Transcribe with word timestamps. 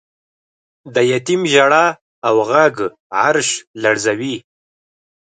د 0.93 0.95
یتیم 1.11 1.41
ژړا 1.53 1.85
او 2.27 2.35
غږ 2.49 2.75
عرش 3.23 3.49
لړزوی. 3.81 4.35